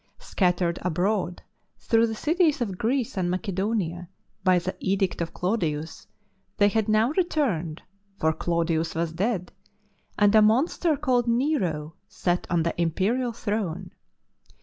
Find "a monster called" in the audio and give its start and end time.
10.33-11.27